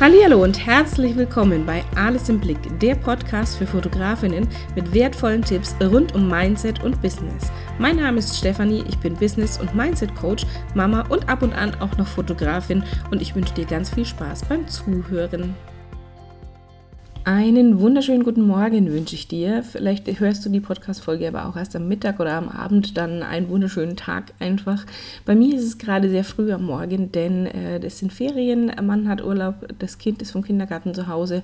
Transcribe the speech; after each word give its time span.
Hallo 0.00 0.44
und 0.44 0.64
herzlich 0.64 1.16
willkommen 1.16 1.66
bei 1.66 1.82
Alles 1.96 2.28
im 2.28 2.38
Blick, 2.38 2.58
der 2.78 2.94
Podcast 2.94 3.58
für 3.58 3.66
Fotografinnen 3.66 4.46
mit 4.76 4.94
wertvollen 4.94 5.42
Tipps 5.42 5.74
rund 5.80 6.14
um 6.14 6.28
Mindset 6.28 6.84
und 6.84 7.02
Business. 7.02 7.50
Mein 7.80 7.96
Name 7.96 8.20
ist 8.20 8.38
Stefanie, 8.38 8.84
ich 8.86 8.96
bin 8.98 9.14
Business- 9.14 9.58
und 9.60 9.74
Mindset-Coach, 9.74 10.46
Mama 10.76 11.04
und 11.08 11.28
ab 11.28 11.42
und 11.42 11.52
an 11.52 11.74
auch 11.80 11.96
noch 11.96 12.06
Fotografin 12.06 12.84
und 13.10 13.20
ich 13.20 13.34
wünsche 13.34 13.54
dir 13.54 13.66
ganz 13.66 13.92
viel 13.92 14.04
Spaß 14.04 14.44
beim 14.44 14.68
Zuhören. 14.68 15.56
Einen 17.30 17.78
wunderschönen 17.78 18.24
guten 18.24 18.46
Morgen 18.46 18.90
wünsche 18.90 19.14
ich 19.14 19.28
dir. 19.28 19.62
Vielleicht 19.62 20.08
hörst 20.18 20.46
du 20.46 20.48
die 20.48 20.60
Podcast-Folge 20.60 21.28
aber 21.28 21.44
auch 21.44 21.56
erst 21.56 21.76
am 21.76 21.86
Mittag 21.86 22.20
oder 22.20 22.32
am 22.32 22.48
Abend, 22.48 22.96
dann 22.96 23.22
einen 23.22 23.50
wunderschönen 23.50 23.98
Tag 23.98 24.32
einfach. 24.38 24.86
Bei 25.26 25.34
mir 25.34 25.54
ist 25.54 25.64
es 25.64 25.76
gerade 25.76 26.08
sehr 26.08 26.24
früh 26.24 26.50
am 26.52 26.64
Morgen, 26.64 27.12
denn 27.12 27.44
äh, 27.44 27.80
das 27.80 27.98
sind 27.98 28.14
Ferien, 28.14 28.72
Mann 28.82 29.10
hat 29.10 29.22
Urlaub, 29.22 29.56
das 29.78 29.98
Kind 29.98 30.22
ist 30.22 30.30
vom 30.30 30.42
Kindergarten 30.42 30.94
zu 30.94 31.06
Hause 31.06 31.42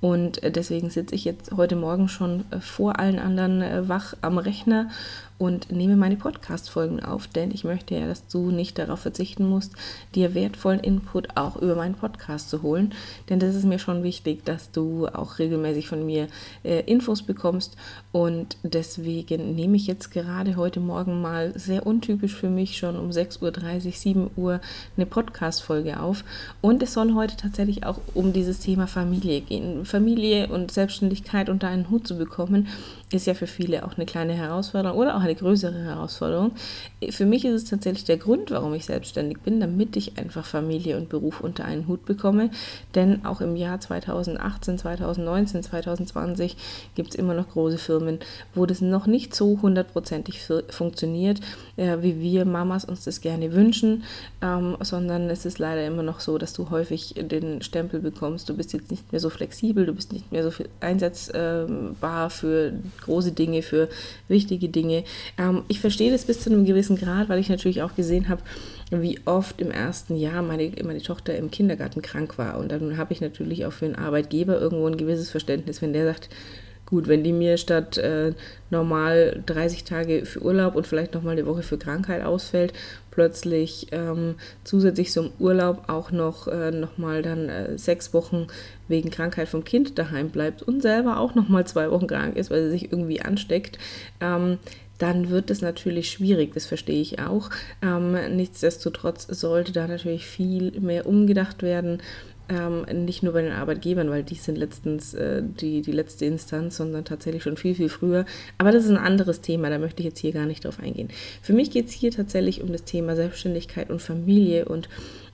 und 0.00 0.42
äh, 0.44 0.52
deswegen 0.52 0.90
sitze 0.90 1.16
ich 1.16 1.24
jetzt 1.24 1.50
heute 1.56 1.74
Morgen 1.74 2.08
schon 2.08 2.44
äh, 2.52 2.60
vor 2.60 3.00
allen 3.00 3.18
anderen 3.18 3.62
äh, 3.62 3.88
wach 3.88 4.14
am 4.20 4.38
Rechner 4.38 4.90
und 5.38 5.70
nehme 5.70 5.96
meine 5.96 6.16
Podcast-Folgen 6.16 7.02
auf, 7.02 7.26
denn 7.26 7.50
ich 7.50 7.64
möchte 7.64 7.94
ja, 7.94 8.06
dass 8.06 8.26
du 8.28 8.50
nicht 8.50 8.78
darauf 8.78 9.00
verzichten 9.00 9.48
musst, 9.48 9.72
dir 10.14 10.34
wertvollen 10.34 10.80
Input 10.80 11.36
auch 11.36 11.56
über 11.56 11.74
meinen 11.74 11.94
Podcast 11.94 12.48
zu 12.48 12.62
holen. 12.62 12.94
Denn 13.28 13.38
das 13.38 13.54
ist 13.54 13.64
mir 13.64 13.78
schon 13.78 14.02
wichtig, 14.02 14.44
dass 14.44 14.70
du 14.70 15.06
auch 15.08 15.38
regelmäßig 15.38 15.88
von 15.88 16.06
mir 16.06 16.28
äh, 16.64 16.80
Infos 16.80 17.22
bekommst. 17.22 17.76
Und 18.12 18.56
deswegen 18.62 19.54
nehme 19.54 19.76
ich 19.76 19.86
jetzt 19.86 20.10
gerade 20.10 20.56
heute 20.56 20.80
Morgen 20.80 21.20
mal 21.20 21.52
sehr 21.58 21.86
untypisch 21.86 22.34
für 22.34 22.48
mich 22.48 22.78
schon 22.78 22.96
um 22.96 23.10
6.30 23.10 23.42
Uhr, 23.86 23.92
7 23.92 24.30
Uhr 24.36 24.60
eine 24.96 25.06
Podcast-Folge 25.06 26.00
auf. 26.00 26.24
Und 26.62 26.82
es 26.82 26.94
soll 26.94 27.14
heute 27.14 27.36
tatsächlich 27.36 27.84
auch 27.84 28.00
um 28.14 28.32
dieses 28.32 28.60
Thema 28.60 28.86
Familie 28.86 29.42
gehen. 29.42 29.84
Familie 29.84 30.48
und 30.48 30.70
Selbstständigkeit 30.70 31.50
unter 31.50 31.68
einen 31.68 31.90
Hut 31.90 32.06
zu 32.06 32.16
bekommen 32.16 32.68
ist 33.12 33.26
ja 33.26 33.34
für 33.34 33.46
viele 33.46 33.84
auch 33.84 33.96
eine 33.96 34.06
kleine 34.06 34.34
Herausforderung 34.34 34.98
oder 34.98 35.16
auch 35.16 35.22
eine 35.26 35.34
größere 35.34 35.84
Herausforderung. 35.84 36.52
Für 37.10 37.26
mich 37.26 37.44
ist 37.44 37.54
es 37.54 37.64
tatsächlich 37.64 38.04
der 38.04 38.16
Grund, 38.16 38.50
warum 38.50 38.74
ich 38.74 38.86
selbstständig 38.86 39.40
bin, 39.40 39.60
damit 39.60 39.96
ich 39.96 40.18
einfach 40.18 40.44
Familie 40.44 40.96
und 40.96 41.08
Beruf 41.08 41.40
unter 41.40 41.64
einen 41.64 41.86
Hut 41.88 42.04
bekomme. 42.04 42.50
Denn 42.94 43.24
auch 43.24 43.40
im 43.40 43.56
Jahr 43.56 43.80
2018, 43.80 44.78
2019, 44.78 45.62
2020 45.62 46.56
gibt 46.94 47.10
es 47.10 47.14
immer 47.16 47.34
noch 47.34 47.50
große 47.50 47.78
Firmen, 47.78 48.18
wo 48.54 48.66
das 48.66 48.80
noch 48.80 49.06
nicht 49.06 49.34
so 49.34 49.60
hundertprozentig 49.60 50.40
funktioniert, 50.70 51.40
äh, 51.76 51.98
wie 52.00 52.20
wir 52.20 52.44
Mamas 52.44 52.84
uns 52.84 53.04
das 53.04 53.20
gerne 53.20 53.52
wünschen, 53.52 54.04
ähm, 54.42 54.76
sondern 54.80 55.28
es 55.28 55.44
ist 55.44 55.58
leider 55.58 55.86
immer 55.86 56.02
noch 56.02 56.20
so, 56.20 56.38
dass 56.38 56.52
du 56.52 56.70
häufig 56.70 57.14
den 57.16 57.62
Stempel 57.62 58.00
bekommst, 58.00 58.48
du 58.48 58.56
bist 58.56 58.72
jetzt 58.72 58.90
nicht 58.90 59.12
mehr 59.12 59.20
so 59.20 59.30
flexibel, 59.30 59.86
du 59.86 59.92
bist 59.92 60.12
nicht 60.12 60.30
mehr 60.32 60.42
so 60.42 60.50
viel 60.50 60.68
einsetzbar 60.80 62.30
für 62.30 62.72
große 63.02 63.32
Dinge, 63.32 63.62
für 63.62 63.88
wichtige 64.28 64.68
Dinge. 64.68 65.04
Ähm, 65.38 65.62
ich 65.68 65.80
verstehe 65.80 66.10
das 66.10 66.24
bis 66.24 66.40
zu 66.40 66.50
einem 66.50 66.64
gewissen 66.64 66.96
Grad, 66.96 67.28
weil 67.28 67.38
ich 67.38 67.48
natürlich 67.48 67.82
auch 67.82 67.94
gesehen 67.94 68.28
habe, 68.28 68.42
wie 68.90 69.18
oft 69.24 69.60
im 69.60 69.70
ersten 69.70 70.16
Jahr 70.16 70.42
meine, 70.42 70.70
meine 70.84 71.02
Tochter 71.02 71.36
im 71.36 71.50
Kindergarten 71.50 72.02
krank 72.02 72.38
war. 72.38 72.58
Und 72.58 72.70
dann 72.70 72.96
habe 72.96 73.12
ich 73.12 73.20
natürlich 73.20 73.66
auch 73.66 73.72
für 73.72 73.86
einen 73.86 73.96
Arbeitgeber 73.96 74.60
irgendwo 74.60 74.86
ein 74.86 74.96
gewisses 74.96 75.30
Verständnis, 75.30 75.82
wenn 75.82 75.92
der 75.92 76.06
sagt, 76.06 76.28
gut, 76.86 77.08
wenn 77.08 77.24
die 77.24 77.32
mir 77.32 77.58
statt 77.58 77.98
äh, 77.98 78.32
normal 78.70 79.42
30 79.46 79.84
Tage 79.84 80.24
für 80.24 80.40
Urlaub 80.42 80.76
und 80.76 80.86
vielleicht 80.86 81.14
nochmal 81.14 81.32
eine 81.32 81.46
Woche 81.46 81.62
für 81.62 81.78
Krankheit 81.78 82.24
ausfällt, 82.24 82.72
plötzlich 83.10 83.88
ähm, 83.90 84.36
zusätzlich 84.64 85.10
zum 85.10 85.32
Urlaub 85.38 85.84
auch 85.88 86.12
noch, 86.12 86.46
äh, 86.46 86.70
nochmal 86.70 87.22
dann 87.22 87.48
äh, 87.48 87.76
sechs 87.76 88.14
Wochen 88.14 88.46
wegen 88.88 89.10
Krankheit 89.10 89.48
vom 89.48 89.64
Kind 89.64 89.98
daheim 89.98 90.30
bleibt 90.30 90.62
und 90.62 90.80
selber 90.80 91.18
auch 91.18 91.34
nochmal 91.34 91.66
zwei 91.66 91.90
Wochen 91.90 92.06
krank 92.06 92.36
ist, 92.36 92.50
weil 92.50 92.64
sie 92.64 92.70
sich 92.70 92.92
irgendwie 92.92 93.20
ansteckt, 93.20 93.78
ähm, 94.20 94.58
dann 94.98 95.30
wird 95.30 95.50
es 95.50 95.60
natürlich 95.60 96.10
schwierig, 96.10 96.54
das 96.54 96.66
verstehe 96.66 97.00
ich 97.00 97.18
auch. 97.20 97.50
Ähm, 97.82 98.36
nichtsdestotrotz 98.36 99.26
sollte 99.28 99.72
da 99.72 99.86
natürlich 99.86 100.26
viel 100.26 100.80
mehr 100.80 101.06
umgedacht 101.06 101.62
werden 101.62 102.00
ähm, 102.48 102.84
nicht 103.04 103.22
nur 103.22 103.32
bei 103.32 103.42
den 103.42 103.52
Arbeitgebern, 103.52 104.10
weil 104.10 104.22
die 104.22 104.34
sind 104.36 104.56
letztens 104.56 105.14
äh, 105.14 105.42
die, 105.42 105.82
die 105.82 105.92
letzte 105.92 106.26
Instanz, 106.26 106.76
sondern 106.76 107.04
tatsächlich 107.04 107.42
schon 107.42 107.56
viel, 107.56 107.74
viel 107.74 107.88
früher. 107.88 108.24
Aber 108.58 108.72
das 108.72 108.84
ist 108.84 108.90
ein 108.90 108.96
anderes 108.96 109.40
Thema, 109.40 109.68
da 109.70 109.78
möchte 109.78 110.00
ich 110.00 110.06
jetzt 110.06 110.20
hier 110.20 110.32
gar 110.32 110.46
nicht 110.46 110.64
drauf 110.64 110.78
eingehen. 110.80 111.08
Für 111.42 111.52
mich 111.52 111.70
geht 111.70 111.86
es 111.86 111.92
hier 111.92 112.12
tatsächlich 112.12 112.62
um 112.62 112.70
das 112.70 112.84
Thema 112.84 113.16
Selbstständigkeit 113.16 113.90
und 113.90 114.00
Familie 114.00 114.66
und 114.66 114.88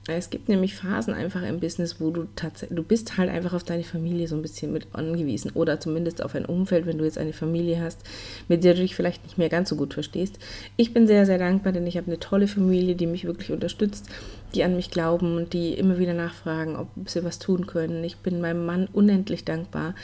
es 0.07 0.29
gibt 0.29 0.49
nämlich 0.49 0.75
Phasen 0.75 1.13
einfach 1.13 1.43
im 1.43 1.61
Business, 1.61 2.01
wo 2.01 2.09
du 2.09 2.27
tatsächlich, 2.35 2.75
du 2.75 2.83
bist 2.83 3.17
halt 3.17 3.29
einfach 3.29 3.53
auf 3.53 3.63
deine 3.63 3.85
Familie 3.85 4.27
so 4.27 4.35
ein 4.35 4.41
bisschen 4.41 4.73
mit 4.73 4.87
angewiesen 4.91 5.51
oder 5.53 5.79
zumindest 5.79 6.21
auf 6.21 6.35
ein 6.35 6.45
Umfeld, 6.45 6.85
wenn 6.85 6.97
du 6.97 7.05
jetzt 7.05 7.17
eine 7.17 7.31
Familie 7.31 7.81
hast, 7.81 8.01
mit 8.49 8.65
der 8.65 8.73
du 8.73 8.81
dich 8.81 8.95
vielleicht 8.95 9.23
nicht 9.23 9.37
mehr 9.37 9.47
ganz 9.47 9.69
so 9.69 9.77
gut 9.77 9.93
verstehst. 9.93 10.39
Ich 10.75 10.93
bin 10.93 11.07
sehr, 11.07 11.25
sehr 11.25 11.37
dankbar, 11.37 11.71
denn 11.71 11.87
ich 11.87 11.95
habe 11.95 12.07
eine 12.07 12.19
tolle 12.19 12.47
Familie, 12.49 12.95
die 12.95 13.07
mich 13.07 13.23
wirklich 13.23 13.51
unterstützt, 13.53 14.09
die 14.53 14.63
an 14.63 14.75
mich 14.75 14.91
glauben 14.91 15.37
und 15.37 15.53
die 15.53 15.73
immer 15.73 15.97
wieder 15.97 16.13
nachfragen, 16.13 16.75
ob 16.75 16.89
sie 17.07 17.23
was 17.23 17.39
tun 17.39 17.65
können. 17.65 18.03
Ich 18.03 18.17
bin 18.17 18.41
meinem 18.41 18.65
Mann 18.65 18.87
unendlich 18.91 19.45
dankbar, 19.45 19.95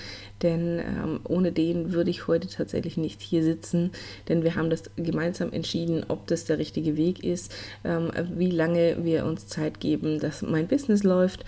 denn 0.41 0.79
ähm, 0.79 1.19
ohne 1.25 1.51
den 1.51 1.91
würde 1.91 2.09
ich 2.09 2.27
heute 2.27 2.47
tatsächlich 2.47 2.97
nicht 2.97 3.21
hier 3.21 3.43
sitzen, 3.43 3.91
denn 4.27 4.43
wir 4.43 4.55
haben 4.55 4.69
das 4.69 4.83
gemeinsam 4.95 5.51
entschieden, 5.51 6.05
ob 6.07 6.25
das 6.27 6.45
der 6.45 6.57
richtige 6.57 6.95
Weg 6.95 7.23
ist, 7.23 7.53
ähm, 7.83 8.11
wie 8.35 8.49
lange 8.49 9.03
wir 9.03 9.25
uns 9.25 9.47
Zeit 9.47 9.79
geben, 9.79 9.88
dass 10.19 10.41
mein 10.41 10.67
Business 10.67 11.03
läuft. 11.03 11.45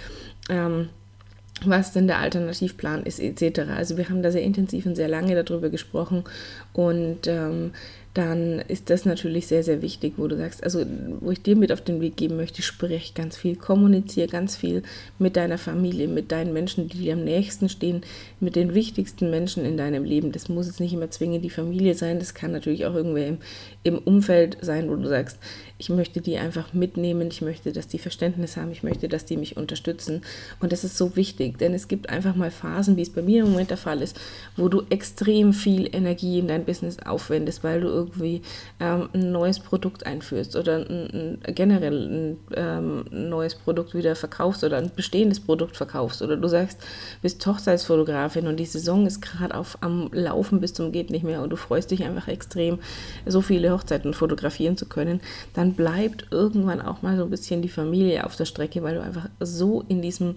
Ähm, 0.50 0.90
was 1.64 1.94
denn 1.94 2.08
der 2.08 2.18
Alternativplan 2.18 3.04
ist, 3.04 3.20
etc. 3.20 3.70
Also 3.76 3.98
wir 3.98 4.10
haben 4.10 4.24
da 4.24 4.32
sehr 4.32 4.42
intensiv 4.42 4.86
und 4.86 4.96
sehr 4.96 5.08
lange 5.08 5.42
darüber 5.44 5.70
gesprochen 5.70 6.24
und 6.74 7.28
ähm, 7.28 7.72
dann 8.14 8.60
ist 8.60 8.90
das 8.90 9.06
natürlich 9.06 9.48
sehr, 9.48 9.64
sehr 9.64 9.82
wichtig, 9.82 10.16
wo 10.18 10.28
du 10.28 10.36
sagst, 10.36 10.66
also 10.66 10.86
wo 11.22 11.32
ich 11.32 11.42
dir 11.42 11.56
mit 11.56 11.72
auf 11.72 11.80
den 11.80 12.02
Weg 12.02 12.18
geben 12.18 12.36
möchte, 12.36 12.62
sprich 12.62 13.14
ganz 13.14 13.38
viel, 13.38 13.56
kommuniziere 13.56 14.28
ganz 14.28 14.58
viel 14.58 14.84
mit 15.18 15.38
deiner 15.38 15.58
Familie, 15.58 16.10
mit 16.10 16.32
deinen 16.34 16.52
Menschen, 16.52 16.90
die 16.90 16.98
dir 16.98 17.14
am 17.14 17.24
nächsten 17.24 17.70
stehen, 17.70 18.02
mit 18.42 18.58
den 18.58 18.74
wichtigsten 18.74 19.30
Menschen 19.30 19.64
in 19.64 19.78
deinem 19.78 20.04
Leben. 20.04 20.34
Das 20.34 20.50
muss 20.50 20.68
jetzt 20.68 20.82
nicht 20.82 20.92
immer 20.92 21.10
zwingend 21.10 21.46
die 21.46 21.50
Familie 21.50 21.96
sein, 21.96 22.20
das 22.20 22.34
kann 22.34 22.52
natürlich 22.52 22.86
auch 22.86 22.96
irgendwer 22.96 23.28
im, 23.28 23.38
im 23.84 23.98
Umfeld 23.98 24.58
sein, 24.60 24.90
wo 24.90 24.96
du 24.96 25.08
sagst, 25.08 25.38
ich 25.78 25.88
möchte 25.90 26.20
die 26.20 26.38
einfach 26.38 26.74
mitnehmen, 26.74 27.30
ich 27.32 27.42
möchte, 27.42 27.72
dass 27.72 27.88
die 27.88 27.98
Verständnis 27.98 28.58
haben, 28.58 28.72
ich 28.72 28.84
möchte, 28.84 29.08
dass 29.08 29.24
die 29.24 29.38
mich 29.38 29.56
unterstützen. 29.56 30.22
Und 30.60 30.74
das 30.74 30.84
ist 30.84 30.98
so 30.98 31.16
wichtig, 31.16 31.58
denn 31.60 31.74
es 31.74 31.88
gibt 31.88 32.10
einfach 32.10 32.36
mal 32.36 32.52
Phasen, 32.52 32.98
wie 32.98 33.02
es 33.02 33.10
bei 33.10 33.22
mir 33.22 33.44
im 33.44 33.52
Moment 33.52 33.70
der 33.70 33.78
Fall 33.78 34.02
ist, 34.02 34.20
wo 34.58 34.68
du 34.68 34.84
extrem 34.90 35.54
viel 35.54 35.90
Energie 35.96 36.40
in 36.40 36.50
dein 36.50 36.66
Business 36.66 37.00
aufwendest, 37.00 37.64
weil 37.64 37.82
du 37.82 38.01
irgendwie 38.02 38.42
ähm, 38.80 39.10
ein 39.14 39.32
neues 39.32 39.60
Produkt 39.60 40.06
einführst 40.06 40.56
oder 40.56 40.78
ein, 40.78 41.40
ein, 41.46 41.54
generell 41.54 41.94
ein 41.94 42.38
ähm, 42.56 43.06
neues 43.12 43.56
Produkt 43.56 43.94
wieder 43.94 44.16
verkaufst 44.16 44.64
oder 44.64 44.78
ein 44.78 44.92
bestehendes 44.96 45.40
Produkt 45.40 45.78
verkaufst 45.78 46.22
oder 46.22 46.38
du 46.38 46.48
sagst, 46.48 46.80
bist 47.22 47.46
Hochzeitsfotografin 47.46 48.48
und 48.48 48.58
die 48.58 48.66
Saison 48.66 49.06
ist 49.06 49.22
gerade 49.22 49.56
auf 49.56 49.78
am 49.82 50.10
Laufen 50.12 50.60
bis 50.60 50.74
zum 50.74 50.92
geht 50.92 51.10
nicht 51.10 51.24
mehr 51.24 51.42
und 51.42 51.50
du 51.50 51.56
freust 51.56 51.92
dich 51.92 52.04
einfach 52.04 52.28
extrem, 52.28 52.80
so 53.26 53.42
viele 53.42 53.72
Hochzeiten 53.72 54.14
fotografieren 54.14 54.78
zu 54.78 54.86
können, 54.86 55.22
dann 55.54 55.74
bleibt 55.74 56.28
irgendwann 56.32 56.82
auch 56.82 57.02
mal 57.02 57.18
so 57.18 57.24
ein 57.24 57.30
bisschen 57.30 57.62
die 57.62 57.70
Familie 57.70 58.26
auf 58.26 58.36
der 58.36 58.46
Strecke, 58.46 58.84
weil 58.84 58.96
du 58.96 59.02
einfach 59.02 59.30
so 59.40 59.84
in 59.88 60.02
diesem 60.02 60.36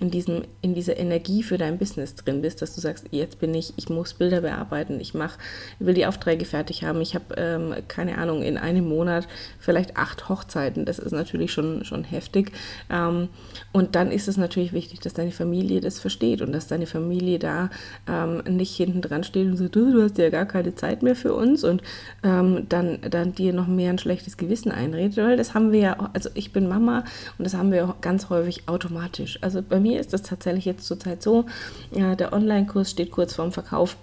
in, 0.00 0.10
diesem, 0.10 0.42
in 0.60 0.74
dieser 0.74 0.96
Energie 0.96 1.42
für 1.42 1.56
dein 1.56 1.78
Business 1.78 2.14
drin 2.14 2.42
bist, 2.42 2.60
dass 2.60 2.74
du 2.74 2.80
sagst, 2.80 3.06
jetzt 3.10 3.38
bin 3.38 3.54
ich, 3.54 3.72
ich 3.76 3.88
muss 3.88 4.14
Bilder 4.14 4.40
bearbeiten, 4.40 4.98
ich 5.00 5.14
mache, 5.14 5.38
will 5.78 5.94
die 5.94 6.06
Aufträge 6.06 6.44
fertig 6.44 6.82
haben, 6.82 7.00
ich 7.04 7.14
habe, 7.14 7.34
ähm, 7.36 7.74
keine 7.86 8.18
Ahnung, 8.18 8.42
in 8.42 8.58
einem 8.58 8.88
Monat 8.88 9.28
vielleicht 9.60 9.96
acht 9.96 10.28
Hochzeiten, 10.28 10.84
das 10.84 10.98
ist 10.98 11.12
natürlich 11.12 11.52
schon, 11.52 11.84
schon 11.84 12.02
heftig. 12.02 12.52
Ähm, 12.90 13.28
und 13.72 13.94
dann 13.94 14.10
ist 14.10 14.26
es 14.26 14.36
natürlich 14.36 14.72
wichtig, 14.72 15.00
dass 15.00 15.14
deine 15.14 15.30
Familie 15.32 15.80
das 15.80 16.00
versteht 16.00 16.42
und 16.42 16.52
dass 16.52 16.66
deine 16.66 16.86
Familie 16.86 17.38
da 17.38 17.70
ähm, 18.08 18.42
nicht 18.48 18.74
hinten 18.74 19.02
dran 19.02 19.24
steht 19.24 19.46
und 19.46 19.56
sagt, 19.56 19.76
du, 19.76 19.92
du 19.92 20.02
hast 20.02 20.18
ja 20.18 20.30
gar 20.30 20.46
keine 20.46 20.74
Zeit 20.74 21.02
mehr 21.02 21.14
für 21.14 21.34
uns 21.34 21.62
und 21.62 21.82
ähm, 22.22 22.66
dann, 22.68 22.98
dann 23.08 23.34
dir 23.34 23.52
noch 23.52 23.68
mehr 23.68 23.90
ein 23.90 23.98
schlechtes 23.98 24.36
Gewissen 24.36 24.72
einredet, 24.72 25.16
weil 25.16 25.36
das 25.36 25.54
haben 25.54 25.72
wir 25.72 25.80
ja, 25.80 26.10
also 26.12 26.30
ich 26.34 26.52
bin 26.52 26.68
Mama 26.68 27.04
und 27.38 27.44
das 27.44 27.54
haben 27.54 27.70
wir 27.70 27.94
ganz 28.00 28.30
häufig 28.30 28.68
automatisch. 28.68 29.38
Also 29.42 29.62
bei 29.62 29.78
mir 29.78 30.00
ist 30.00 30.12
das 30.12 30.22
tatsächlich 30.22 30.64
jetzt 30.64 30.86
zurzeit 30.86 31.22
so. 31.22 31.44
Ja, 31.90 32.14
der 32.14 32.32
Online-Kurs 32.32 32.90
steht 32.90 33.10
kurz 33.10 33.34
vorm 33.34 33.52
Verkauf. 33.52 33.96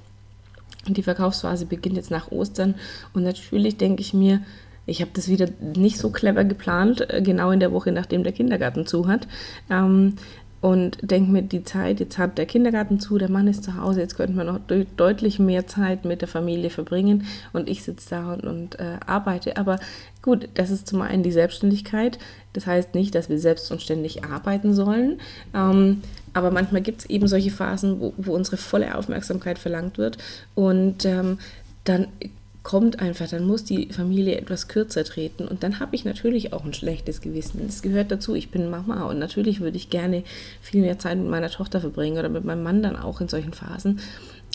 Die 0.88 1.04
Verkaufsphase 1.04 1.66
beginnt 1.66 1.96
jetzt 1.96 2.12
nach 2.12 2.32
Ostern. 2.32 2.76
Und 3.14 3.24
natürlich 3.24 3.78
denke 3.78 4.02
ich 4.02 4.14
mir, 4.14 4.42
ich 4.86 5.02
habe 5.02 5.12
das 5.14 5.28
wieder 5.28 5.48
nicht 5.62 5.98
so 5.98 6.10
clever 6.10 6.44
geplant, 6.44 7.10
äh, 7.10 7.22
genau 7.22 7.52
in 7.52 7.60
der 7.60 7.72
Woche, 7.72 7.92
nachdem 7.92 8.24
der 8.24 8.34
Kindergarten 8.34 8.86
zu 8.86 9.08
hat. 9.08 9.28
Ähm, 9.70 10.16
und 10.62 11.00
denke 11.02 11.32
mir, 11.32 11.42
die 11.42 11.64
Zeit, 11.64 12.00
jetzt 12.00 12.20
hat 12.20 12.38
der 12.38 12.46
Kindergarten 12.46 13.00
zu, 13.00 13.18
der 13.18 13.32
Mann 13.32 13.48
ist 13.48 13.64
zu 13.64 13.78
Hause, 13.78 14.00
jetzt 14.00 14.16
könnten 14.16 14.38
wir 14.38 14.44
noch 14.44 14.60
de 14.60 14.86
deutlich 14.96 15.40
mehr 15.40 15.66
Zeit 15.66 16.06
mit 16.06 16.22
der 16.22 16.28
Familie 16.28 16.70
verbringen 16.70 17.26
und 17.52 17.68
ich 17.68 17.82
sitze 17.84 18.12
da 18.12 18.34
und, 18.34 18.46
und 18.46 18.80
äh, 18.80 18.98
arbeite. 19.06 19.58
Aber 19.58 19.80
gut, 20.22 20.50
das 20.54 20.70
ist 20.70 20.88
zum 20.88 21.02
einen 21.02 21.24
die 21.24 21.32
Selbstständigkeit. 21.32 22.20
Das 22.54 22.68
heißt 22.68 22.94
nicht, 22.94 23.16
dass 23.16 23.28
wir 23.28 23.40
selbst 23.40 23.72
und 23.72 23.82
ständig 23.82 24.24
arbeiten 24.24 24.76
sollen. 24.76 25.20
Ähm, 25.56 26.04
aber 26.34 26.52
manchmal 26.52 26.82
gibt 26.82 27.02
es 27.02 27.10
eben 27.10 27.28
solche 27.28 27.52
Phasen, 27.52 28.00
wo, 28.00 28.14
wo, 28.18 28.34
unsere 28.34 28.58
volle 28.58 28.96
Aufmerksamkeit 28.96 29.58
verlangt 29.58 29.98
wird. 29.98 30.20
Und 30.54 31.06
ähm, 31.06 31.40
dann 31.86 32.08
kommt 32.64 33.00
einfach, 33.00 33.28
dann 33.28 33.48
muss 33.48 33.64
die 33.64 33.88
Familie 33.92 34.38
etwas 34.38 34.68
kürzer 34.68 35.04
treten 35.04 35.48
und 35.48 35.64
dann 35.64 35.80
habe 35.80 35.96
ich 35.96 36.06
natürlich 36.06 36.54
auch 36.54 36.64
ein 36.64 36.74
schlechtes 36.74 37.22
Gewissen. 37.22 37.62
Das 37.66 37.82
gehört 37.82 38.12
dazu, 38.12 38.36
ich 38.36 38.52
bin 38.52 38.70
Mama 38.70 39.04
und 39.06 39.18
natürlich 39.18 39.62
würde 39.62 39.78
ich 39.78 39.90
gerne 39.90 40.24
viel 40.62 40.82
mehr 40.82 41.00
Zeit 41.00 41.18
mit 41.18 41.28
meiner 41.28 41.50
Tochter 41.50 41.82
verbringen 41.82 42.20
oder 42.20 42.30
mit 42.30 42.46
meinem 42.46 42.64
Mann 42.64 42.84
dann 42.84 42.96
auch 42.96 43.20
in 43.20 43.28
solchen 43.28 43.54
Phasen. 43.54 44.00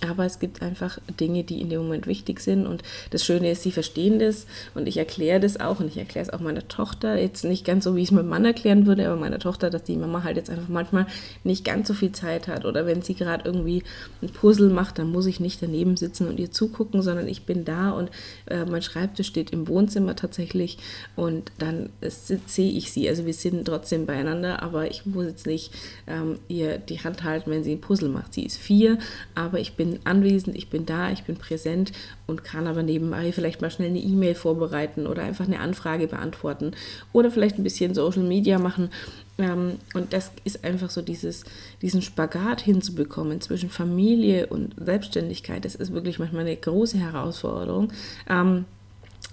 Aber 0.02 0.26
es 0.26 0.38
gibt 0.38 0.60
einfach 0.60 0.98
Dinge, 1.19 1.43
die 1.43 1.60
in 1.60 1.70
dem 1.70 1.82
Moment 1.82 2.06
wichtig 2.06 2.40
sind. 2.40 2.66
Und 2.66 2.82
das 3.10 3.25
Schöne 3.25 3.50
ist, 3.50 3.62
sie 3.62 3.72
verstehen 3.72 4.19
das 4.19 4.46
und 4.75 4.87
ich 4.87 4.98
erkläre 4.98 5.40
das 5.40 5.58
auch. 5.58 5.81
Und 5.81 5.88
ich 5.88 5.96
erkläre 5.96 6.26
es 6.26 6.32
auch 6.32 6.40
meiner 6.40 6.69
Tochter. 6.69 7.16
Jetzt 7.16 7.44
nicht 7.44 7.64
ganz 7.64 7.84
so, 7.84 7.96
wie 7.96 8.02
ich 8.02 8.08
es 8.08 8.12
meinem 8.12 8.28
Mann 8.28 8.44
erklären 8.44 8.87
würde, 8.87 9.06
aber 9.06 9.16
meiner 9.16 9.38
Tochter, 9.38 9.70
dass 9.70 9.84
die 9.84 9.96
Mama 9.96 10.22
halt 10.22 10.37
jetzt 10.37 10.50
einfach 10.50 10.69
manchmal 10.69 11.06
nicht 11.44 11.64
ganz 11.64 11.88
so 11.88 11.94
viel 11.94 12.12
Zeit 12.12 12.46
hat. 12.46 12.66
Oder 12.66 12.84
wenn 12.84 13.00
sie 13.00 13.14
gerade 13.14 13.44
irgendwie 13.46 13.84
ein 14.20 14.28
Puzzle 14.28 14.69
macht, 14.69 14.98
dann 14.98 15.10
muss 15.10 15.25
ich 15.25 15.40
nicht 15.40 15.62
daneben 15.62 15.96
sitzen 15.96 16.28
und 16.28 16.38
ihr 16.38 16.50
zugucken, 16.50 17.00
sondern 17.00 17.26
ich 17.26 17.46
bin 17.46 17.64
da 17.64 17.90
und 17.93 18.10
äh, 18.46 18.66
mein 18.66 18.82
Schreibtisch 18.82 19.28
steht 19.28 19.50
im 19.50 19.66
Wohnzimmer 19.66 20.14
tatsächlich. 20.14 20.76
Und 21.14 21.52
dann 21.58 21.88
sehe 22.02 22.70
ich 22.70 22.93
sie. 22.93 23.08
Also 23.08 23.25
wir 23.25 23.34
sind 23.34 23.64
trotzdem 23.64 24.04
beieinander, 24.04 24.62
aber 24.62 24.90
ich 24.90 25.06
muss 25.06 25.25
jetzt 25.25 25.46
nicht 25.46 25.72
ähm, 26.06 26.38
ihr 26.48 26.76
die 26.76 27.00
Hand 27.00 27.25
halten, 27.25 27.50
wenn 27.50 27.64
sie 27.64 27.72
ein 27.72 27.81
Puzzle 27.81 28.10
macht. 28.10 28.34
Sie 28.34 28.44
ist 28.44 28.58
vier, 28.58 28.98
aber 29.34 29.58
ich 29.58 29.75
bin 29.75 29.85
bin 29.90 30.00
anwesend, 30.04 30.56
ich 30.56 30.70
bin 30.70 30.86
da, 30.86 31.10
ich 31.10 31.24
bin 31.24 31.36
präsent 31.36 31.92
und 32.26 32.44
kann 32.44 32.66
aber 32.66 32.82
nebenbei 32.82 33.32
vielleicht 33.32 33.60
mal 33.60 33.70
schnell 33.70 33.90
eine 33.90 34.00
E-Mail 34.00 34.34
vorbereiten 34.34 35.06
oder 35.06 35.22
einfach 35.22 35.46
eine 35.46 35.60
Anfrage 35.60 36.06
beantworten 36.08 36.72
oder 37.12 37.30
vielleicht 37.30 37.58
ein 37.58 37.64
bisschen 37.64 37.94
Social 37.94 38.22
Media 38.22 38.58
machen. 38.58 38.90
Ähm, 39.38 39.78
und 39.94 40.12
das 40.12 40.32
ist 40.44 40.64
einfach 40.64 40.90
so 40.90 41.02
dieses, 41.02 41.44
diesen 41.82 42.02
Spagat 42.02 42.60
hinzubekommen 42.60 43.40
zwischen 43.40 43.70
Familie 43.70 44.46
und 44.46 44.74
Selbstständigkeit. 44.78 45.64
Das 45.64 45.74
ist 45.74 45.92
wirklich 45.92 46.18
manchmal 46.18 46.42
eine 46.42 46.56
große 46.56 46.98
Herausforderung. 46.98 47.92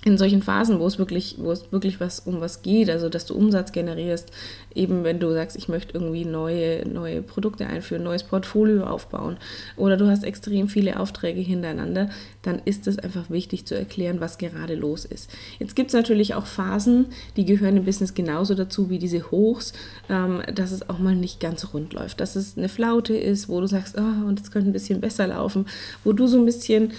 In 0.05 0.17
solchen 0.17 0.41
Phasen, 0.41 0.79
wo 0.79 0.88
es 0.88 1.00
wirklich, 1.00 1.38
wo 1.39 1.51
es 1.51 1.71
wirklich 1.71 2.01
was 2.01 2.19
um 2.19 2.41
was 2.41 2.61
geht, 2.61 2.89
also 2.89 3.07
dass 3.07 3.25
du 3.25 3.35
Umsatz 3.35 3.71
generierst, 3.71 4.31
eben 4.75 5.05
wenn 5.05 5.19
du 5.19 5.31
sagst, 5.31 5.55
ich 5.55 5.69
möchte 5.69 5.94
irgendwie 5.94 6.25
neue, 6.25 6.85
neue 6.88 7.21
Produkte 7.21 7.67
einführen, 7.67 8.03
neues 8.03 8.23
Portfolio 8.23 8.83
aufbauen 8.83 9.38
oder 9.77 9.95
du 9.95 10.07
hast 10.07 10.23
extrem 10.23 10.67
viele 10.67 11.00
Aufträge 11.00 11.39
hintereinander, 11.39 12.09
dann 12.41 12.61
ist 12.65 12.85
es 12.88 13.00
einfach 13.00 13.29
wichtig 13.29 13.65
zu 13.65 13.75
erklären, 13.75 14.19
was 14.19 14.38
gerade 14.38 14.75
los 14.75 15.05
ist. 15.05 15.29
Jetzt 15.59 15.75
gibt 15.75 15.89
es 15.89 15.94
natürlich 15.94 16.35
auch 16.35 16.47
Phasen, 16.47 17.05
die 17.38 17.45
gehören 17.45 17.77
im 17.77 17.85
Business 17.85 18.13
genauso 18.13 18.55
dazu 18.55 18.89
wie 18.89 19.00
diese 19.00 19.31
Hochs, 19.31 19.71
ähm, 20.09 20.41
dass 20.53 20.71
es 20.71 20.89
auch 20.89 21.00
mal 21.00 21.15
nicht 21.15 21.39
ganz 21.39 21.73
rund 21.73 21.94
läuft, 21.94 22.19
dass 22.19 22.35
es 22.35 22.57
eine 22.57 22.67
Flaute 22.67 23.15
ist, 23.15 23.47
wo 23.47 23.61
du 23.61 23.67
sagst, 23.67 23.95
oh, 23.97 24.27
und 24.27 24.41
es 24.41 24.51
könnte 24.51 24.69
ein 24.69 24.73
bisschen 24.73 25.00
besser 25.00 25.27
laufen, 25.27 25.65
wo 26.03 26.11
du 26.11 26.27
so 26.27 26.38
ein 26.38 26.45
bisschen 26.45 26.91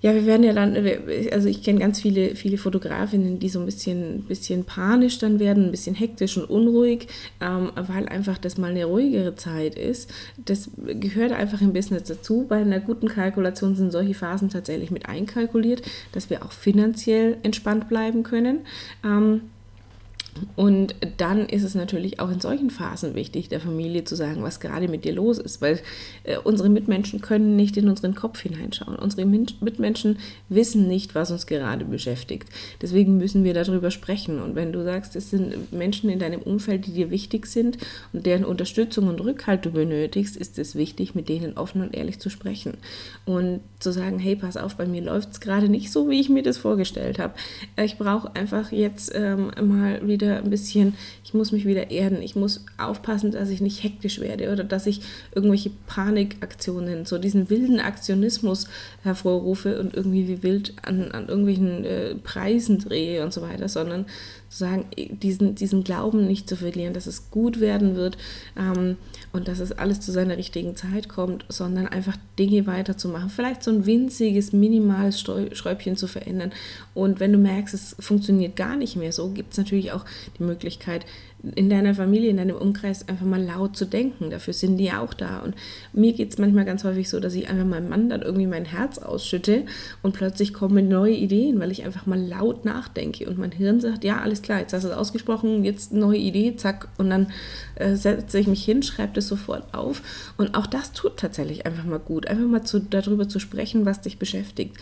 ja, 0.00 0.14
wir 0.14 0.26
werden 0.26 0.44
ja 0.44 0.52
dann, 0.52 0.76
also 1.32 1.48
ich 1.48 1.62
kenne 1.62 1.80
ganz 1.80 2.00
viele, 2.00 2.36
viele 2.36 2.56
Fotografinnen, 2.56 3.40
die 3.40 3.48
so 3.48 3.58
ein 3.58 3.66
bisschen, 3.66 4.22
bisschen 4.24 4.64
panisch 4.64 5.18
dann 5.18 5.40
werden, 5.40 5.66
ein 5.66 5.70
bisschen 5.72 5.96
hektisch 5.96 6.36
und 6.36 6.44
unruhig, 6.44 7.08
ähm, 7.40 7.72
weil 7.74 8.08
einfach 8.08 8.38
das 8.38 8.58
mal 8.58 8.70
eine 8.70 8.84
ruhigere 8.84 9.34
Zeit 9.34 9.74
ist. 9.74 10.08
Das 10.36 10.70
gehört 10.76 11.32
einfach 11.32 11.60
im 11.60 11.72
Business 11.72 12.04
dazu. 12.04 12.46
Bei 12.48 12.58
einer 12.58 12.78
guten 12.78 13.08
Kalkulation 13.08 13.74
sind 13.74 13.90
solche 13.90 14.14
Phasen 14.14 14.50
tatsächlich 14.50 14.92
mit 14.92 15.08
einkalkuliert, 15.08 15.82
dass 16.12 16.30
wir 16.30 16.44
auch 16.44 16.52
finanziell 16.52 17.36
entspannt 17.42 17.88
bleiben 17.88 18.22
können. 18.22 18.60
Ähm, 19.04 19.42
und 20.56 20.94
dann 21.16 21.46
ist 21.46 21.62
es 21.62 21.74
natürlich 21.74 22.20
auch 22.20 22.30
in 22.30 22.40
solchen 22.40 22.70
Phasen 22.70 23.14
wichtig, 23.14 23.48
der 23.48 23.60
Familie 23.60 24.04
zu 24.04 24.14
sagen, 24.14 24.42
was 24.42 24.60
gerade 24.60 24.88
mit 24.88 25.04
dir 25.04 25.12
los 25.12 25.38
ist, 25.38 25.60
weil 25.60 25.80
äh, 26.24 26.38
unsere 26.38 26.68
Mitmenschen 26.68 27.20
können 27.20 27.56
nicht 27.56 27.76
in 27.76 27.88
unseren 27.88 28.14
Kopf 28.14 28.40
hineinschauen. 28.40 28.96
Unsere 28.96 29.26
Mitmenschen 29.26 30.18
wissen 30.48 30.88
nicht, 30.88 31.14
was 31.14 31.30
uns 31.30 31.46
gerade 31.46 31.84
beschäftigt. 31.84 32.48
Deswegen 32.80 33.16
müssen 33.18 33.44
wir 33.44 33.54
darüber 33.54 33.90
sprechen. 33.90 34.40
Und 34.40 34.54
wenn 34.54 34.72
du 34.72 34.84
sagst, 34.84 35.16
es 35.16 35.30
sind 35.30 35.72
Menschen 35.72 36.10
in 36.10 36.18
deinem 36.18 36.42
Umfeld, 36.42 36.86
die 36.86 36.92
dir 36.92 37.10
wichtig 37.10 37.46
sind 37.46 37.78
und 38.12 38.26
deren 38.26 38.44
Unterstützung 38.44 39.08
und 39.08 39.20
Rückhalt 39.20 39.64
du 39.64 39.70
benötigst, 39.70 40.36
ist 40.36 40.58
es 40.58 40.74
wichtig, 40.74 41.14
mit 41.14 41.28
denen 41.28 41.56
offen 41.56 41.82
und 41.82 41.94
ehrlich 41.94 42.18
zu 42.18 42.30
sprechen. 42.30 42.74
Und 43.24 43.60
zu 43.80 43.92
sagen, 43.92 44.18
hey, 44.18 44.36
pass 44.36 44.56
auf, 44.56 44.76
bei 44.76 44.86
mir 44.86 45.02
läuft 45.02 45.32
es 45.32 45.40
gerade 45.40 45.68
nicht 45.68 45.92
so, 45.92 46.08
wie 46.08 46.20
ich 46.20 46.28
mir 46.28 46.42
das 46.42 46.58
vorgestellt 46.58 47.18
habe. 47.18 47.34
Ich 47.76 47.98
brauche 47.98 48.34
einfach 48.34 48.72
jetzt 48.72 49.12
ähm, 49.14 49.50
mal 49.60 50.06
wieder 50.06 50.17
wieder 50.20 50.38
ein 50.38 50.50
bisschen, 50.50 50.94
ich 51.24 51.34
muss 51.34 51.52
mich 51.52 51.64
wieder 51.64 51.90
erden, 51.90 52.22
ich 52.22 52.36
muss 52.36 52.64
aufpassen, 52.76 53.30
dass 53.30 53.50
ich 53.50 53.60
nicht 53.60 53.82
hektisch 53.82 54.20
werde 54.20 54.52
oder 54.52 54.64
dass 54.64 54.86
ich 54.86 55.00
irgendwelche 55.34 55.70
Panikaktionen, 55.86 57.04
so 57.06 57.18
diesen 57.18 57.50
wilden 57.50 57.80
Aktionismus 57.80 58.66
hervorrufe 59.02 59.78
und 59.80 59.94
irgendwie 59.94 60.28
wie 60.28 60.42
wild 60.42 60.74
an, 60.82 61.10
an 61.12 61.28
irgendwelchen 61.28 61.84
äh, 61.84 62.14
Preisen 62.16 62.78
drehe 62.78 63.24
und 63.24 63.32
so 63.32 63.42
weiter, 63.42 63.68
sondern 63.68 64.06
zu 64.48 64.58
sagen, 64.58 64.86
diesen, 64.96 65.54
diesen 65.54 65.84
Glauben 65.84 66.26
nicht 66.26 66.48
zu 66.48 66.56
verlieren, 66.56 66.94
dass 66.94 67.06
es 67.06 67.30
gut 67.30 67.60
werden 67.60 67.96
wird 67.96 68.16
ähm, 68.56 68.96
und 69.32 69.46
dass 69.46 69.58
es 69.58 69.72
alles 69.72 70.00
zu 70.00 70.10
seiner 70.10 70.36
richtigen 70.36 70.74
Zeit 70.74 71.08
kommt, 71.08 71.44
sondern 71.48 71.86
einfach 71.86 72.16
Dinge 72.38 72.66
weiterzumachen. 72.66 73.28
Vielleicht 73.28 73.62
so 73.62 73.70
ein 73.70 73.84
winziges, 73.84 74.52
minimales 74.52 75.20
Schräubchen 75.20 75.96
zu 75.96 76.06
verändern. 76.06 76.52
Und 76.94 77.20
wenn 77.20 77.32
du 77.32 77.38
merkst, 77.38 77.74
es 77.74 77.96
funktioniert 78.00 78.56
gar 78.56 78.76
nicht 78.76 78.96
mehr 78.96 79.12
so, 79.12 79.28
gibt 79.28 79.52
es 79.52 79.58
natürlich 79.58 79.92
auch 79.92 80.04
die 80.38 80.42
Möglichkeit, 80.42 81.06
in 81.54 81.70
deiner 81.70 81.94
Familie, 81.94 82.30
in 82.30 82.36
deinem 82.36 82.56
Umkreis 82.56 83.08
einfach 83.08 83.24
mal 83.24 83.40
laut 83.40 83.76
zu 83.76 83.84
denken. 83.84 84.30
Dafür 84.30 84.52
sind 84.52 84.76
die 84.76 84.90
auch 84.90 85.14
da. 85.14 85.38
Und 85.38 85.54
mir 85.92 86.12
geht 86.12 86.30
es 86.30 86.38
manchmal 86.38 86.64
ganz 86.64 86.82
häufig 86.82 87.08
so, 87.08 87.20
dass 87.20 87.34
ich 87.34 87.48
einfach 87.48 87.64
meinem 87.64 87.88
Mann 87.88 88.08
dann 88.08 88.22
irgendwie 88.22 88.46
mein 88.46 88.64
Herz 88.64 88.98
ausschütte 88.98 89.64
und 90.02 90.14
plötzlich 90.14 90.52
kommen 90.52 90.88
neue 90.88 91.14
Ideen, 91.14 91.60
weil 91.60 91.70
ich 91.70 91.84
einfach 91.84 92.06
mal 92.06 92.20
laut 92.20 92.64
nachdenke 92.64 93.28
und 93.28 93.38
mein 93.38 93.52
Hirn 93.52 93.80
sagt, 93.80 94.02
ja, 94.02 94.20
alles 94.20 94.42
klar, 94.42 94.60
jetzt 94.60 94.72
hast 94.72 94.84
du 94.84 94.88
es 94.88 94.94
ausgesprochen, 94.94 95.64
jetzt 95.64 95.92
neue 95.92 96.18
Idee, 96.18 96.56
zack. 96.56 96.88
Und 96.98 97.10
dann 97.10 97.28
äh, 97.76 97.94
setze 97.94 98.38
ich 98.38 98.48
mich 98.48 98.64
hin, 98.64 98.82
schreibe 98.82 99.14
das 99.14 99.28
sofort 99.28 99.72
auf. 99.72 100.02
Und 100.38 100.56
auch 100.56 100.66
das 100.66 100.92
tut 100.92 101.18
tatsächlich 101.18 101.66
einfach 101.66 101.84
mal 101.84 102.00
gut, 102.00 102.26
einfach 102.26 102.46
mal 102.46 102.64
zu, 102.64 102.80
darüber 102.80 103.28
zu 103.28 103.38
sprechen, 103.38 103.86
was 103.86 104.00
dich 104.00 104.18
beschäftigt. 104.18 104.76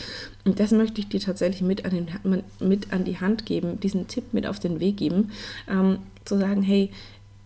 Und 0.46 0.58
das 0.58 0.70
möchte 0.72 1.00
ich 1.00 1.08
dir 1.08 1.20
tatsächlich 1.20 1.60
mit 1.60 1.84
an, 1.84 1.90
den, 1.90 2.42
mit 2.60 2.94
an 2.94 3.04
die 3.04 3.18
Hand 3.18 3.44
geben, 3.44 3.78
diesen 3.80 4.08
Tipp 4.08 4.32
mit 4.32 4.46
auf 4.46 4.58
den 4.58 4.80
Weg 4.80 4.96
geben. 4.96 5.30
Ähm, 5.68 5.98
zu 6.26 6.38
sagen, 6.38 6.62
hey, 6.62 6.90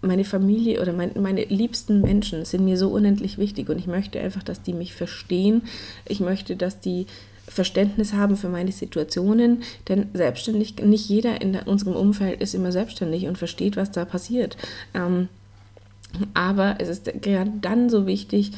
meine 0.03 0.25
Familie 0.25 0.81
oder 0.81 0.93
mein, 0.93 1.13
meine 1.21 1.45
liebsten 1.45 2.01
Menschen 2.01 2.45
sind 2.45 2.65
mir 2.65 2.79
so 2.79 2.89
unendlich 2.89 3.39
wichtig 3.39 3.69
und 3.69 3.79
ich 3.79 3.87
möchte 3.87 4.21
einfach, 4.21 4.43
dass 4.43 4.63
die 4.63 4.73
mich 4.73 4.95
verstehen. 4.95 5.63
Ich 6.07 6.21
möchte, 6.21 6.57
dass 6.57 6.81
die 6.81 7.07
Verständnis 7.47 8.13
haben 8.15 8.37
für 8.37 8.49
meine 8.49 8.73
Situationen, 8.73 9.63
denn 9.89 10.07
selbstständig, 10.15 10.77
nicht 10.83 11.09
jeder 11.09 11.43
in 11.43 11.57
unserem 11.57 11.97
Umfeld 11.97 12.41
ist 12.41 12.55
immer 12.55 12.73
selbstständig 12.73 13.27
und 13.27 13.37
versteht, 13.37 13.77
was 13.77 13.91
da 13.91 14.05
passiert. 14.05 14.57
Ähm, 14.95 15.29
aber 16.33 16.77
es 16.79 16.89
ist 16.89 17.11
gerade 17.21 17.53
dann 17.61 17.91
so 17.91 18.07
wichtig, 18.07 18.53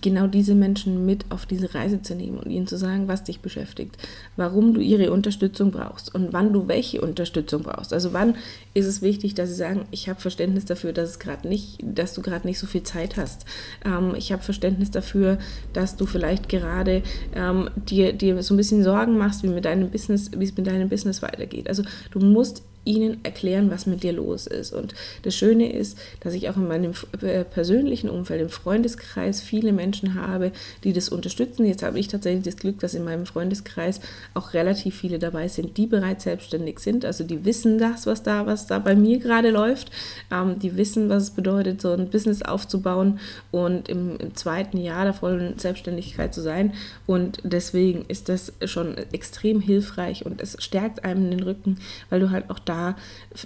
genau 0.00 0.26
diese 0.26 0.54
Menschen 0.54 1.06
mit 1.06 1.26
auf 1.30 1.46
diese 1.46 1.74
Reise 1.74 2.02
zu 2.02 2.14
nehmen 2.14 2.38
und 2.38 2.50
ihnen 2.50 2.66
zu 2.66 2.76
sagen, 2.76 3.06
was 3.06 3.24
dich 3.24 3.40
beschäftigt, 3.40 3.96
warum 4.36 4.74
du 4.74 4.80
ihre 4.80 5.12
Unterstützung 5.12 5.70
brauchst 5.70 6.12
und 6.14 6.32
wann 6.32 6.52
du 6.52 6.66
welche 6.66 7.00
Unterstützung 7.00 7.62
brauchst. 7.62 7.92
Also 7.92 8.12
wann 8.12 8.34
ist 8.74 8.86
es 8.86 9.02
wichtig, 9.02 9.34
dass 9.34 9.50
sie 9.50 9.54
sagen, 9.54 9.86
ich 9.90 10.08
habe 10.08 10.20
Verständnis 10.20 10.64
dafür, 10.64 10.92
dass 10.92 11.10
es 11.10 11.18
gerade 11.18 11.48
nicht, 11.48 11.78
dass 11.82 12.14
du 12.14 12.22
gerade 12.22 12.46
nicht 12.46 12.58
so 12.58 12.66
viel 12.66 12.82
Zeit 12.82 13.16
hast. 13.16 13.44
Ähm, 13.84 14.14
ich 14.16 14.32
habe 14.32 14.42
Verständnis 14.42 14.90
dafür, 14.90 15.38
dass 15.72 15.96
du 15.96 16.06
vielleicht 16.06 16.48
gerade 16.48 17.02
ähm, 17.34 17.70
dir, 17.76 18.12
dir 18.12 18.42
so 18.42 18.54
ein 18.54 18.56
bisschen 18.56 18.82
Sorgen 18.82 19.16
machst, 19.16 19.44
wie 19.44 19.48
mit 19.48 19.64
deinem 19.64 19.90
Business, 19.90 20.30
wie 20.36 20.44
es 20.44 20.56
mit 20.56 20.66
deinem 20.66 20.88
Business 20.88 21.22
weitergeht. 21.22 21.68
Also 21.68 21.84
du 22.10 22.18
musst 22.18 22.64
ihnen 22.88 23.20
erklären, 23.22 23.70
was 23.70 23.86
mit 23.86 24.02
dir 24.02 24.12
los 24.12 24.46
ist. 24.46 24.72
Und 24.72 24.94
das 25.22 25.36
Schöne 25.36 25.70
ist, 25.70 25.98
dass 26.20 26.32
ich 26.32 26.48
auch 26.48 26.56
in 26.56 26.66
meinem 26.66 26.92
äh, 27.20 27.44
persönlichen 27.44 28.08
Umfeld, 28.08 28.40
im 28.40 28.48
Freundeskreis, 28.48 29.42
viele 29.42 29.72
Menschen 29.72 30.14
habe, 30.14 30.52
die 30.84 30.94
das 30.94 31.10
unterstützen. 31.10 31.66
Jetzt 31.66 31.82
habe 31.82 31.98
ich 31.98 32.08
tatsächlich 32.08 32.44
das 32.44 32.56
Glück, 32.56 32.80
dass 32.80 32.94
in 32.94 33.04
meinem 33.04 33.26
Freundeskreis 33.26 34.00
auch 34.32 34.54
relativ 34.54 34.96
viele 34.96 35.18
dabei 35.18 35.48
sind, 35.48 35.76
die 35.76 35.86
bereits 35.86 36.24
selbstständig 36.24 36.78
sind. 36.78 37.04
Also 37.04 37.24
die 37.24 37.44
wissen 37.44 37.78
das, 37.78 38.06
was 38.06 38.22
da, 38.22 38.46
was 38.46 38.66
da 38.66 38.78
bei 38.78 38.96
mir 38.96 39.18
gerade 39.18 39.50
läuft. 39.50 39.90
Ähm, 40.30 40.58
die 40.58 40.76
wissen, 40.76 41.10
was 41.10 41.24
es 41.24 41.30
bedeutet, 41.30 41.82
so 41.82 41.92
ein 41.92 42.08
Business 42.08 42.40
aufzubauen 42.40 43.20
und 43.50 43.90
im, 43.90 44.16
im 44.16 44.34
zweiten 44.34 44.78
Jahr 44.78 45.04
der 45.04 45.14
vollen 45.14 45.58
Selbstständigkeit 45.58 46.32
zu 46.32 46.40
sein. 46.40 46.72
Und 47.06 47.40
deswegen 47.44 48.06
ist 48.08 48.30
das 48.30 48.54
schon 48.64 48.96
extrem 49.12 49.60
hilfreich 49.60 50.24
und 50.24 50.40
es 50.40 50.56
stärkt 50.58 51.04
einem 51.04 51.30
den 51.30 51.42
Rücken, 51.42 51.78
weil 52.08 52.20
du 52.20 52.30
halt 52.30 52.48
auch 52.48 52.58
da 52.58 52.77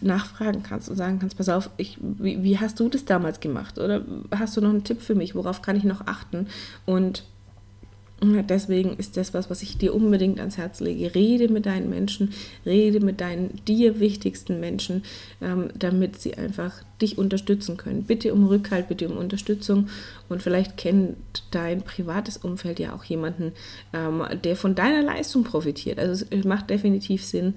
nachfragen 0.01 0.63
kannst 0.63 0.89
und 0.89 0.97
sagen 0.97 1.19
kannst, 1.19 1.37
pass 1.37 1.49
auf, 1.49 1.71
ich, 1.77 1.99
wie, 2.01 2.43
wie 2.43 2.59
hast 2.59 2.79
du 2.81 2.89
das 2.89 3.05
damals 3.05 3.41
gemacht? 3.41 3.79
Oder 3.79 4.03
hast 4.31 4.57
du 4.57 4.61
noch 4.61 4.71
einen 4.71 4.85
Tipp 4.85 5.01
für 5.01 5.15
mich? 5.15 5.35
Worauf 5.35 5.63
kann 5.63 5.77
ich 5.77 5.85
noch 5.85 6.07
achten? 6.07 6.47
Und 6.87 7.25
Deswegen 8.23 8.97
ist 8.99 9.17
das 9.17 9.35
was, 9.35 9.51
was 9.51 9.63
ich 9.63 9.79
dir 9.79 9.93
unbedingt 9.93 10.39
ans 10.39 10.57
Herz 10.57 10.79
lege. 10.79 11.13
Rede 11.13 11.49
mit 11.49 11.67
deinen 11.67 11.91
Menschen, 11.91 12.33
rede 12.65 13.01
mit 13.01 13.21
deinen 13.21 13.61
dir 13.67 13.99
wichtigsten 13.99 14.61
Menschen, 14.61 15.03
ähm, 15.41 15.71
damit 15.77 16.21
sie 16.21 16.35
einfach 16.35 16.73
dich 17.01 17.19
unterstützen 17.19 17.77
können. 17.77 18.05
Bitte 18.05 18.33
um 18.33 18.47
Rückhalt, 18.47 18.87
bitte 18.87 19.09
um 19.09 19.17
Unterstützung 19.17 19.89
und 20.29 20.41
vielleicht 20.41 20.77
kennt 20.77 21.17
dein 21.51 21.83
privates 21.83 22.37
Umfeld 22.37 22.79
ja 22.79 22.95
auch 22.95 23.03
jemanden, 23.03 23.53
ähm, 23.93 24.23
der 24.45 24.55
von 24.55 24.77
deiner 24.77 25.03
Leistung 25.03 25.43
profitiert. 25.43 25.99
Also 25.99 26.25
es 26.31 26.45
macht 26.45 26.71
definitiv 26.71 27.25
Sinn, 27.25 27.55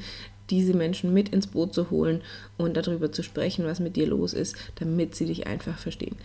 diese 0.49 0.73
Menschen 0.73 1.13
mit 1.13 1.29
ins 1.29 1.47
Boot 1.47 1.73
zu 1.73 1.89
holen 1.89 2.21
und 2.57 2.77
darüber 2.77 3.11
zu 3.11 3.23
sprechen, 3.23 3.65
was 3.65 3.79
mit 3.79 3.95
dir 3.95 4.07
los 4.07 4.33
ist, 4.33 4.55
damit 4.75 5.15
sie 5.15 5.25
dich 5.25 5.47
einfach 5.47 5.77
verstehen. 5.77 6.15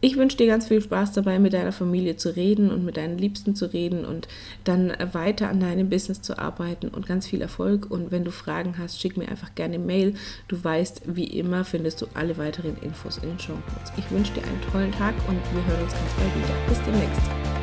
Ich 0.00 0.16
wünsche 0.16 0.36
dir 0.36 0.46
ganz 0.46 0.68
viel 0.68 0.80
Spaß 0.80 1.12
dabei, 1.12 1.40
mit 1.40 1.54
deiner 1.54 1.72
Familie 1.72 2.16
zu 2.16 2.36
reden 2.36 2.70
und 2.70 2.84
mit 2.84 2.96
deinen 2.96 3.18
Liebsten 3.18 3.56
zu 3.56 3.72
reden 3.72 4.04
und 4.04 4.28
dann 4.62 4.92
weiter 5.12 5.48
an 5.48 5.58
deinem 5.58 5.90
Business 5.90 6.22
zu 6.22 6.38
arbeiten 6.38 6.86
und 6.88 7.08
ganz 7.08 7.26
viel 7.26 7.42
Erfolg. 7.42 7.90
Und 7.90 8.12
wenn 8.12 8.22
du 8.22 8.30
Fragen 8.30 8.78
hast, 8.78 9.00
schick 9.00 9.16
mir 9.16 9.28
einfach 9.28 9.56
gerne 9.56 9.80
Mail. 9.80 10.14
Du 10.46 10.62
weißt, 10.62 11.02
wie 11.06 11.26
immer 11.26 11.64
findest 11.64 12.00
du 12.00 12.06
alle 12.14 12.38
weiteren 12.38 12.76
Infos 12.80 13.18
in 13.18 13.30
den 13.30 13.40
Show 13.40 13.54
Notes. 13.54 13.92
Ich 13.96 14.08
wünsche 14.12 14.34
dir 14.34 14.44
einen 14.44 14.62
tollen 14.70 14.92
Tag 14.92 15.14
und 15.26 15.40
wir 15.52 15.66
hören 15.66 15.82
uns 15.82 15.92
ganz 15.92 16.12
bald 16.16 16.36
wieder. 16.36 16.54
Bis 16.68 16.78
demnächst. 16.84 17.57